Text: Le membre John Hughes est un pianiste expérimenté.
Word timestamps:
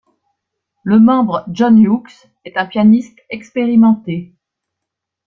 Le 0.83 0.97
membre 0.99 1.45
John 1.51 1.77
Hughes 1.77 2.23
est 2.43 2.57
un 2.57 2.65
pianiste 2.65 3.19
expérimenté. 3.29 4.33